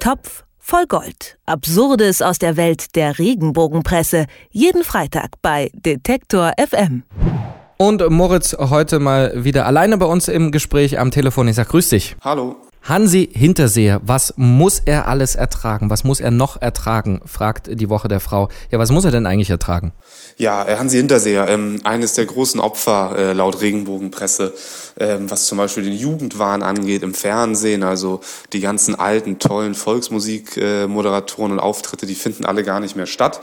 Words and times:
Topf 0.00 0.44
voll 0.58 0.86
Gold. 0.86 1.36
Absurdes 1.44 2.22
aus 2.22 2.38
der 2.38 2.56
Welt 2.56 2.96
der 2.96 3.18
Regenbogenpresse. 3.18 4.26
Jeden 4.50 4.82
Freitag 4.82 5.32
bei 5.42 5.70
Detektor 5.74 6.52
FM. 6.56 7.02
Und 7.76 8.08
Moritz 8.08 8.56
heute 8.58 8.98
mal 8.98 9.44
wieder 9.44 9.66
alleine 9.66 9.98
bei 9.98 10.06
uns 10.06 10.28
im 10.28 10.52
Gespräch 10.52 10.98
am 10.98 11.10
Telefon. 11.10 11.48
Ich 11.48 11.56
sag 11.56 11.68
grüß 11.68 11.90
dich. 11.90 12.16
Hallo. 12.22 12.56
Hansi 12.90 13.30
Hinterseher, 13.32 14.00
was 14.04 14.34
muss 14.36 14.82
er 14.84 15.06
alles 15.06 15.36
ertragen? 15.36 15.90
Was 15.90 16.02
muss 16.02 16.18
er 16.18 16.32
noch 16.32 16.60
ertragen? 16.60 17.20
fragt 17.24 17.70
die 17.72 17.88
Woche 17.88 18.08
der 18.08 18.18
Frau. 18.18 18.48
Ja, 18.72 18.80
was 18.80 18.90
muss 18.90 19.04
er 19.04 19.12
denn 19.12 19.26
eigentlich 19.26 19.48
ertragen? 19.48 19.92
Ja, 20.38 20.66
äh, 20.66 20.76
Hansi 20.76 20.96
Hinterseher, 20.96 21.46
ähm, 21.46 21.78
eines 21.84 22.14
der 22.14 22.26
großen 22.26 22.58
Opfer 22.58 23.14
äh, 23.16 23.32
laut 23.32 23.60
Regenbogenpresse, 23.60 24.52
ähm, 24.98 25.30
was 25.30 25.46
zum 25.46 25.58
Beispiel 25.58 25.84
den 25.84 25.92
Jugendwahn 25.92 26.64
angeht 26.64 27.04
im 27.04 27.14
Fernsehen, 27.14 27.84
also 27.84 28.22
die 28.52 28.60
ganzen 28.60 28.96
alten, 28.96 29.38
tollen 29.38 29.76
Volksmusikmoderatoren 29.76 31.52
äh, 31.52 31.54
und 31.54 31.60
Auftritte, 31.60 32.06
die 32.06 32.16
finden 32.16 32.44
alle 32.44 32.64
gar 32.64 32.80
nicht 32.80 32.96
mehr 32.96 33.06
statt. 33.06 33.40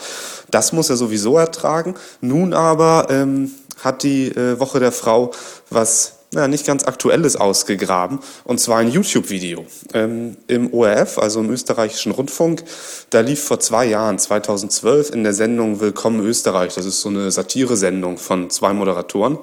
Das 0.51 0.73
muss 0.73 0.89
er 0.89 0.97
sowieso 0.97 1.37
ertragen. 1.37 1.95
Nun 2.19 2.53
aber 2.53 3.07
ähm, 3.09 3.51
hat 3.81 4.03
die 4.03 4.27
äh, 4.27 4.59
Woche 4.59 4.81
der 4.81 4.91
Frau 4.91 5.31
was 5.69 6.16
ja, 6.33 6.47
nicht 6.49 6.65
ganz 6.65 6.83
aktuelles 6.83 7.37
ausgegraben, 7.37 8.19
und 8.43 8.59
zwar 8.59 8.79
ein 8.79 8.91
YouTube-Video 8.91 9.65
ähm, 9.93 10.35
im 10.47 10.73
ORF, 10.73 11.17
also 11.19 11.39
im 11.39 11.49
österreichischen 11.49 12.11
Rundfunk. 12.11 12.63
Da 13.09 13.21
lief 13.21 13.41
vor 13.41 13.61
zwei 13.61 13.85
Jahren, 13.85 14.19
2012, 14.19 15.11
in 15.11 15.23
der 15.23 15.33
Sendung 15.33 15.79
Willkommen 15.79 16.19
Österreich. 16.19 16.75
Das 16.75 16.85
ist 16.85 16.99
so 16.99 17.07
eine 17.07 17.31
Satire-Sendung 17.31 18.17
von 18.17 18.49
zwei 18.49 18.73
Moderatoren. 18.73 19.37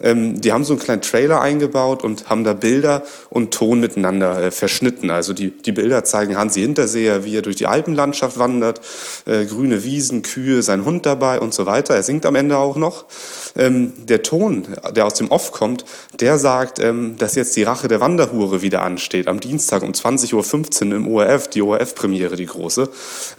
Ähm, 0.00 0.40
die 0.40 0.52
haben 0.52 0.64
so 0.64 0.72
einen 0.72 0.80
kleinen 0.80 1.02
Trailer 1.02 1.42
eingebaut 1.42 2.02
und 2.02 2.30
haben 2.30 2.44
da 2.44 2.54
Bilder 2.54 3.02
und 3.28 3.52
Ton 3.52 3.80
miteinander 3.80 4.42
äh, 4.42 4.50
verschnitten. 4.50 5.10
Also 5.10 5.34
die, 5.34 5.50
die 5.50 5.72
Bilder 5.72 6.02
zeigen 6.04 6.38
Hansi 6.38 6.62
Hinterseher, 6.62 7.26
wie 7.26 7.36
er 7.36 7.42
durch 7.42 7.56
die 7.56 7.66
Alpenlandschaft 7.66 8.38
wandert, 8.38 8.80
äh, 9.26 9.44
grüne 9.44 9.84
Wiesen, 9.84 10.22
Kühe, 10.22 10.62
sein 10.62 10.86
Hund 10.86 11.04
dabei 11.04 11.40
und 11.40 11.52
so 11.52 11.66
weiter. 11.66 11.94
Er 11.94 12.02
singt 12.02 12.24
am 12.24 12.36
Ende 12.36 12.56
auch 12.56 12.76
noch. 12.76 13.04
Ähm, 13.54 13.92
der 13.98 14.22
Ton, 14.22 14.66
der 14.96 15.04
aus 15.04 15.14
dem 15.14 15.30
Off 15.30 15.52
kommt, 15.52 15.84
der 16.22 16.38
sagt, 16.38 16.78
ähm, 16.78 17.16
dass 17.18 17.34
jetzt 17.34 17.56
die 17.56 17.64
Rache 17.64 17.88
der 17.88 18.00
Wanderhure 18.00 18.62
wieder 18.62 18.82
ansteht, 18.82 19.26
am 19.26 19.40
Dienstag 19.40 19.82
um 19.82 19.90
20.15 19.90 20.86
Uhr 20.86 20.96
im 20.96 21.08
ORF, 21.08 21.48
die 21.48 21.62
ORF-Premiere, 21.62 22.36
die 22.36 22.46
große. 22.46 22.88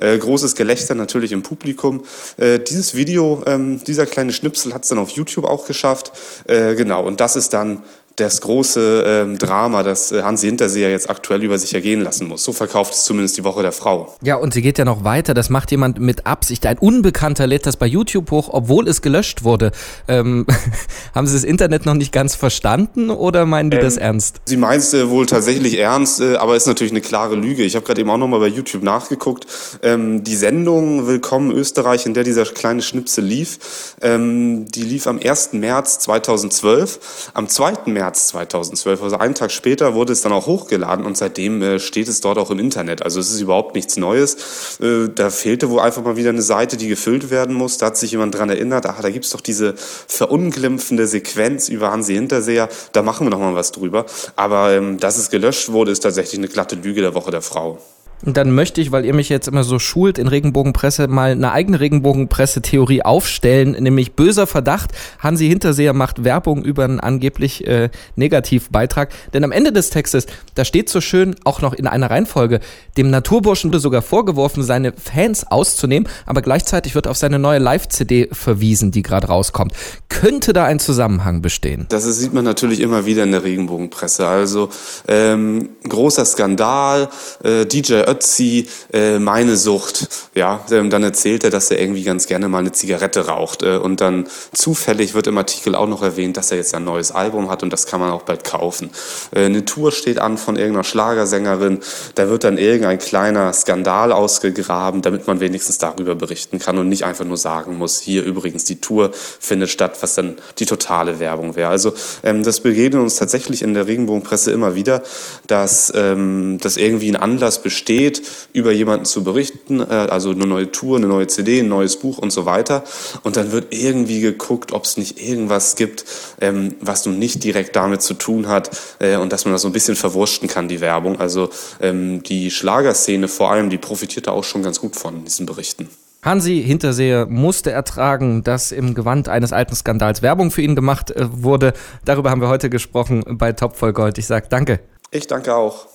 Äh, 0.01 0.17
großes 0.17 0.55
Gelächter 0.55 0.93
natürlich 0.93 1.31
im 1.31 1.43
Publikum. 1.43 2.03
Äh, 2.35 2.59
dieses 2.59 2.93
Video, 2.93 3.41
ähm, 3.45 3.81
dieser 3.85 4.05
kleine 4.05 4.33
Schnipsel 4.33 4.73
hat 4.73 4.83
es 4.83 4.89
dann 4.89 4.97
auf 4.97 5.11
YouTube 5.11 5.45
auch 5.45 5.65
geschafft. 5.65 6.11
Äh, 6.45 6.75
genau, 6.75 7.05
und 7.05 7.21
das 7.21 7.37
ist 7.37 7.53
dann 7.53 7.83
das 8.15 8.41
große 8.41 9.03
ähm, 9.07 9.37
Drama, 9.39 9.81
das 9.81 10.11
äh, 10.11 10.21
Hansi 10.21 10.45
Hinterseher 10.45 10.91
jetzt 10.91 11.09
aktuell 11.09 11.43
über 11.43 11.57
sich 11.57 11.73
ergehen 11.73 12.01
lassen 12.01 12.27
muss. 12.27 12.43
So 12.43 12.53
verkauft 12.53 12.93
es 12.93 13.05
zumindest 13.05 13.37
die 13.37 13.43
Woche 13.43 13.63
der 13.63 13.71
Frau. 13.71 14.15
Ja, 14.21 14.35
und 14.35 14.53
sie 14.53 14.61
geht 14.61 14.77
ja 14.77 14.85
noch 14.85 15.03
weiter. 15.03 15.33
Das 15.33 15.49
macht 15.49 15.71
jemand 15.71 15.99
mit 15.99 16.27
Absicht. 16.27 16.65
Ein 16.67 16.77
Unbekannter 16.77 17.47
lädt 17.47 17.65
das 17.65 17.77
bei 17.77 17.87
YouTube 17.87 18.29
hoch, 18.29 18.49
obwohl 18.51 18.87
es 18.87 19.01
gelöscht 19.01 19.43
wurde. 19.43 19.71
Ähm, 20.07 20.45
haben 21.15 21.25
Sie 21.25 21.33
das 21.33 21.43
Internet 21.43 21.85
noch 21.85 21.95
nicht 21.95 22.11
ganz 22.11 22.35
verstanden 22.35 23.09
oder 23.09 23.45
meinen 23.45 23.71
die 23.71 23.77
ähm, 23.77 23.83
das 23.83 23.97
ernst? 23.97 24.41
Sie 24.45 24.57
meint 24.57 24.83
es 24.83 24.93
äh, 24.93 25.09
wohl 25.09 25.25
tatsächlich 25.25 25.79
ernst, 25.79 26.21
äh, 26.21 26.35
aber 26.35 26.55
ist 26.55 26.67
natürlich 26.67 26.93
eine 26.93 27.01
klare 27.01 27.35
Lüge. 27.35 27.63
Ich 27.63 27.75
habe 27.75 27.85
gerade 27.85 28.01
eben 28.01 28.11
auch 28.11 28.17
nochmal 28.17 28.39
bei 28.39 28.47
YouTube 28.47 28.83
nachgeguckt. 28.83 29.47
Ähm, 29.81 30.23
die 30.23 30.35
Sendung 30.35 31.07
Willkommen 31.07 31.51
Österreich, 31.51 32.05
in 32.05 32.13
der 32.13 32.23
dieser 32.23 32.45
kleine 32.45 32.83
Schnipsel 32.83 33.23
lief, 33.23 33.95
ähm, 34.01 34.65
die 34.67 34.83
lief 34.83 35.07
am 35.07 35.19
1. 35.19 35.53
März 35.53 35.99
2012. 35.99 37.31
Am 37.33 37.49
2. 37.49 37.73
März 37.87 38.02
März 38.03 38.27
2012. 38.27 39.01
Also 39.01 39.17
einen 39.17 39.33
Tag 39.33 39.51
später 39.51 39.95
wurde 39.95 40.11
es 40.11 40.21
dann 40.21 40.33
auch 40.33 40.45
hochgeladen 40.45 41.05
und 41.05 41.15
seitdem 41.15 41.61
äh, 41.61 41.79
steht 41.79 42.09
es 42.09 42.19
dort 42.19 42.37
auch 42.37 42.51
im 42.51 42.59
Internet. 42.59 43.01
Also 43.01 43.21
es 43.21 43.31
ist 43.31 43.39
überhaupt 43.39 43.75
nichts 43.75 43.95
Neues. 43.95 44.79
Äh, 44.81 45.09
da 45.15 45.29
fehlte 45.29 45.69
wohl 45.69 45.79
einfach 45.79 46.03
mal 46.03 46.17
wieder 46.17 46.29
eine 46.29 46.41
Seite, 46.41 46.75
die 46.75 46.89
gefüllt 46.89 47.29
werden 47.29 47.55
muss. 47.55 47.77
Da 47.77 47.87
hat 47.87 47.97
sich 47.97 48.11
jemand 48.11 48.35
dran 48.35 48.49
erinnert, 48.49 48.85
ach, 48.85 49.01
da 49.01 49.09
gibt's 49.09 49.29
doch 49.29 49.41
diese 49.41 49.75
verunglimpfende 49.77 51.07
Sequenz 51.07 51.69
über 51.69 51.91
Hansi 51.91 52.13
Hinterseher. 52.15 52.67
Da 52.91 53.03
machen 53.03 53.25
wir 53.25 53.31
noch 53.31 53.39
mal 53.39 53.55
was 53.55 53.71
drüber. 53.71 54.05
Aber 54.35 54.73
ähm, 54.73 54.99
dass 54.99 55.17
es 55.17 55.29
gelöscht 55.29 55.71
wurde, 55.71 55.91
ist 55.91 56.01
tatsächlich 56.01 56.39
eine 56.39 56.49
glatte 56.49 56.75
Lüge 56.75 57.01
der 57.01 57.13
Woche 57.13 57.31
der 57.31 57.41
Frau. 57.41 57.79
Dann 58.25 58.55
möchte 58.55 58.79
ich, 58.79 58.91
weil 58.93 59.05
ihr 59.05 59.13
mich 59.13 59.27
jetzt 59.27 59.47
immer 59.47 59.63
so 59.63 59.79
schult 59.79 60.17
in 60.17 60.27
Regenbogenpresse, 60.27 61.07
mal 61.09 61.31
eine 61.31 61.51
eigene 61.51 61.79
Regenbogenpresse-Theorie 61.79 63.03
aufstellen, 63.03 63.71
nämlich 63.71 64.13
böser 64.13 64.47
Verdacht. 64.47 64.91
Hansi 65.19 65.47
Hinterseher 65.47 65.93
macht 65.93 66.23
Werbung 66.23 66.63
über 66.63 66.85
einen 66.85 67.01
angeblich 67.01 67.67
äh, 67.67 67.89
Negativbeitrag. 68.15 69.09
Denn 69.33 69.43
am 69.43 69.51
Ende 69.51 69.73
des 69.73 69.89
Textes, 69.89 70.25
da 70.55 70.63
steht 70.63 70.87
so 70.87 71.01
schön, 71.01 71.35
auch 71.43 71.61
noch 71.61 71.73
in 71.73 71.85
einer 71.85 72.09
Reihenfolge, 72.09 72.61
dem 72.97 73.09
Naturburschen 73.09 73.73
wurde 73.73 73.79
sogar 73.79 74.03
vorgeworfen, 74.03 74.61
seine 74.61 74.93
Fans 74.93 75.47
auszunehmen, 75.49 76.07
aber 76.27 76.43
gleichzeitig 76.43 76.93
wird 76.93 77.07
auf 77.07 77.17
seine 77.17 77.39
neue 77.39 77.57
Live-CD 77.57 78.29
verwiesen, 78.31 78.91
die 78.91 79.01
gerade 79.01 79.27
rauskommt. 79.27 79.73
Könnte 80.09 80.53
da 80.53 80.65
ein 80.65 80.79
Zusammenhang 80.79 81.41
bestehen? 81.41 81.87
Das 81.89 82.03
sieht 82.03 82.33
man 82.33 82.45
natürlich 82.45 82.81
immer 82.81 83.07
wieder 83.07 83.23
in 83.23 83.31
der 83.31 83.43
Regenbogenpresse. 83.43 84.27
Also 84.27 84.69
ähm, 85.07 85.69
großer 85.89 86.23
Skandal, 86.23 87.09
äh, 87.43 87.65
DJ 87.65 88.03
Ötzi, 88.13 88.67
äh, 88.91 89.19
meine 89.19 89.57
Sucht. 89.57 90.07
Ja, 90.35 90.65
ähm, 90.71 90.89
dann 90.89 91.03
erzählt 91.03 91.43
er, 91.43 91.49
dass 91.49 91.71
er 91.71 91.79
irgendwie 91.79 92.03
ganz 92.03 92.27
gerne 92.27 92.47
mal 92.47 92.59
eine 92.59 92.71
Zigarette 92.71 93.27
raucht. 93.27 93.63
Äh, 93.63 93.77
und 93.77 94.01
dann 94.01 94.27
zufällig 94.53 95.13
wird 95.13 95.27
im 95.27 95.37
Artikel 95.37 95.75
auch 95.75 95.87
noch 95.87 96.03
erwähnt, 96.03 96.37
dass 96.37 96.51
er 96.51 96.57
jetzt 96.57 96.75
ein 96.75 96.83
neues 96.83 97.11
Album 97.11 97.49
hat 97.49 97.63
und 97.63 97.73
das 97.73 97.87
kann 97.87 97.99
man 97.99 98.11
auch 98.11 98.23
bald 98.23 98.43
kaufen. 98.43 98.91
Äh, 99.31 99.45
eine 99.45 99.65
Tour 99.65 99.91
steht 99.91 100.19
an 100.19 100.37
von 100.37 100.55
irgendeiner 100.55 100.83
Schlagersängerin. 100.83 101.79
Da 102.15 102.29
wird 102.29 102.43
dann 102.43 102.57
irgendein 102.57 102.99
kleiner 102.99 103.51
Skandal 103.53 104.11
ausgegraben, 104.11 105.01
damit 105.01 105.27
man 105.27 105.39
wenigstens 105.39 105.77
darüber 105.77 106.15
berichten 106.15 106.59
kann 106.59 106.77
und 106.77 106.89
nicht 106.89 107.05
einfach 107.05 107.25
nur 107.25 107.37
sagen 107.37 107.77
muss, 107.77 107.99
hier 107.99 108.23
übrigens 108.23 108.65
die 108.65 108.79
Tour 108.79 109.11
findet 109.13 109.69
statt, 109.69 109.97
was 110.01 110.15
dann 110.15 110.37
die 110.59 110.65
totale 110.65 111.19
Werbung 111.19 111.55
wäre. 111.55 111.69
Also 111.69 111.93
ähm, 112.23 112.43
das 112.43 112.59
begegnet 112.59 113.01
uns 113.01 113.15
tatsächlich 113.15 113.61
in 113.61 113.73
der 113.73 113.87
Regenbogenpresse 113.87 114.51
immer 114.51 114.75
wieder, 114.75 115.01
dass 115.47 115.91
ähm, 115.95 116.59
das 116.61 116.77
irgendwie 116.77 117.09
ein 117.09 117.15
Anlass 117.15 117.61
besteht, 117.61 118.02
geht, 118.03 118.21
über 118.51 118.71
jemanden 118.71 119.05
zu 119.05 119.23
berichten, 119.23 119.79
äh, 119.79 119.83
also 119.83 120.31
eine 120.31 120.45
neue 120.45 120.71
Tour, 120.71 120.97
eine 120.97 121.07
neue 121.07 121.27
CD, 121.27 121.59
ein 121.61 121.69
neues 121.69 121.97
Buch 121.97 122.17
und 122.17 122.31
so 122.31 122.45
weiter. 122.45 122.83
Und 123.23 123.37
dann 123.37 123.51
wird 123.51 123.67
irgendwie 123.73 124.19
geguckt, 124.19 124.73
ob 124.73 124.83
es 124.83 124.97
nicht 124.97 125.21
irgendwas 125.21 125.75
gibt, 125.75 126.03
ähm, 126.41 126.75
was 126.81 127.05
nun 127.05 127.17
nicht 127.17 127.43
direkt 127.43 127.75
damit 127.75 128.01
zu 128.01 128.13
tun 128.13 128.47
hat 128.47 128.71
äh, 128.99 129.15
und 129.15 129.31
dass 129.31 129.45
man 129.45 129.53
das 129.53 129.61
so 129.61 129.69
ein 129.69 129.73
bisschen 129.73 129.95
verwurschten 129.95 130.49
kann, 130.49 130.67
die 130.67 130.81
Werbung. 130.81 131.19
Also 131.19 131.49
ähm, 131.79 132.23
die 132.23 132.51
Schlagerszene 132.51 133.27
vor 133.27 133.51
allem, 133.51 133.69
die 133.69 133.77
profitiert 133.77 134.27
da 134.27 134.31
auch 134.31 134.43
schon 134.43 134.63
ganz 134.63 134.79
gut 134.81 134.95
von 134.95 135.23
diesen 135.23 135.45
Berichten. 135.45 135.89
Hansi 136.23 136.63
Hinterseher 136.65 137.25
musste 137.25 137.71
ertragen, 137.71 138.43
dass 138.43 138.71
im 138.71 138.93
Gewand 138.95 139.27
eines 139.27 139.51
alten 139.51 139.75
Skandals 139.75 140.21
Werbung 140.21 140.51
für 140.51 140.61
ihn 140.61 140.75
gemacht 140.75 141.11
äh, 141.11 141.27
wurde. 141.31 141.73
Darüber 142.05 142.31
haben 142.31 142.41
wir 142.41 142.49
heute 142.49 142.69
gesprochen 142.69 143.23
bei 143.27 143.51
Top 143.53 143.75
voll 143.75 143.93
Gold. 143.93 144.17
Ich 144.17 144.27
sage 144.27 144.47
danke. 144.49 144.79
Ich 145.11 145.27
danke 145.27 145.55
auch. 145.55 145.87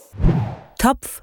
Topf 0.78 1.22